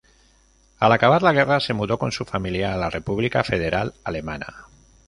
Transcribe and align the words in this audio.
Al 0.79 0.93
acabar 0.93 1.21
la 1.21 1.31
guerra 1.31 1.59
se 1.59 1.73
mudó 1.75 1.99
con 1.99 2.11
su 2.11 2.25
familia 2.25 2.73
a 2.73 2.77
la 2.77 2.89
República 2.89 3.43
Federal 3.43 3.93
Alemana. 4.03 4.47